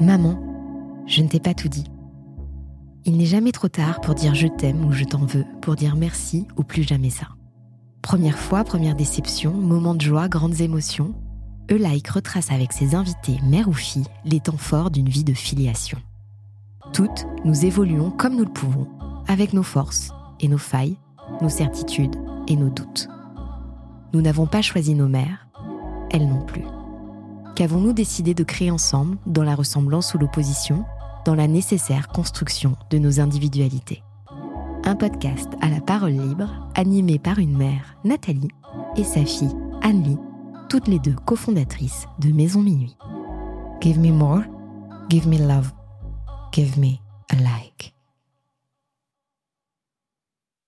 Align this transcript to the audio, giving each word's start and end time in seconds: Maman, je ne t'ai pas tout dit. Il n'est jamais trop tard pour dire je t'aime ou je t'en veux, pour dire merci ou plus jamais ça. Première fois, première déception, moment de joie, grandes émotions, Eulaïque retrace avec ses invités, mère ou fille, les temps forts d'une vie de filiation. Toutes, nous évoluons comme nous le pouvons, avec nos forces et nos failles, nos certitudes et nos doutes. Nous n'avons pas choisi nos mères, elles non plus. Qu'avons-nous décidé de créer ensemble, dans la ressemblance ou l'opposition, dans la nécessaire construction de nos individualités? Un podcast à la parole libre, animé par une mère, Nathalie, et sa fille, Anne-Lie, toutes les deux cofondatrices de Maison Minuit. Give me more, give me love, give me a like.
Maman, 0.00 0.38
je 1.06 1.22
ne 1.22 1.28
t'ai 1.28 1.40
pas 1.40 1.54
tout 1.54 1.68
dit. 1.68 1.84
Il 3.04 3.16
n'est 3.16 3.26
jamais 3.26 3.52
trop 3.52 3.68
tard 3.68 4.00
pour 4.00 4.14
dire 4.14 4.34
je 4.34 4.46
t'aime 4.46 4.84
ou 4.84 4.92
je 4.92 5.04
t'en 5.04 5.24
veux, 5.26 5.44
pour 5.60 5.76
dire 5.76 5.96
merci 5.96 6.46
ou 6.56 6.62
plus 6.62 6.82
jamais 6.82 7.10
ça. 7.10 7.28
Première 8.00 8.38
fois, 8.38 8.64
première 8.64 8.94
déception, 8.94 9.52
moment 9.52 9.94
de 9.94 10.00
joie, 10.00 10.28
grandes 10.28 10.60
émotions, 10.60 11.14
Eulaïque 11.70 12.08
retrace 12.08 12.50
avec 12.50 12.72
ses 12.72 12.94
invités, 12.94 13.38
mère 13.42 13.68
ou 13.68 13.72
fille, 13.72 14.06
les 14.24 14.40
temps 14.40 14.56
forts 14.56 14.90
d'une 14.90 15.08
vie 15.08 15.24
de 15.24 15.32
filiation. 15.32 15.98
Toutes, 16.92 17.26
nous 17.44 17.64
évoluons 17.64 18.10
comme 18.10 18.36
nous 18.36 18.44
le 18.44 18.52
pouvons, 18.52 18.86
avec 19.26 19.52
nos 19.52 19.62
forces 19.62 20.10
et 20.40 20.48
nos 20.48 20.58
failles, 20.58 20.96
nos 21.40 21.48
certitudes 21.48 22.16
et 22.46 22.56
nos 22.56 22.68
doutes. 22.68 23.08
Nous 24.12 24.20
n'avons 24.20 24.46
pas 24.46 24.62
choisi 24.62 24.94
nos 24.94 25.08
mères, 25.08 25.48
elles 26.10 26.28
non 26.28 26.42
plus. 26.42 26.64
Qu'avons-nous 27.54 27.92
décidé 27.92 28.34
de 28.34 28.42
créer 28.42 28.72
ensemble, 28.72 29.16
dans 29.26 29.44
la 29.44 29.54
ressemblance 29.54 30.12
ou 30.14 30.18
l'opposition, 30.18 30.84
dans 31.24 31.36
la 31.36 31.46
nécessaire 31.46 32.08
construction 32.08 32.76
de 32.90 32.98
nos 32.98 33.20
individualités? 33.20 34.02
Un 34.84 34.96
podcast 34.96 35.48
à 35.60 35.68
la 35.68 35.80
parole 35.80 36.14
libre, 36.14 36.50
animé 36.74 37.20
par 37.20 37.38
une 37.38 37.56
mère, 37.56 37.96
Nathalie, 38.02 38.50
et 38.96 39.04
sa 39.04 39.24
fille, 39.24 39.54
Anne-Lie, 39.82 40.18
toutes 40.68 40.88
les 40.88 40.98
deux 40.98 41.14
cofondatrices 41.26 42.06
de 42.18 42.32
Maison 42.32 42.60
Minuit. 42.60 42.96
Give 43.80 44.00
me 44.00 44.10
more, 44.10 44.42
give 45.08 45.28
me 45.28 45.38
love, 45.38 45.70
give 46.52 46.76
me 46.76 46.98
a 47.30 47.36
like. 47.36 47.94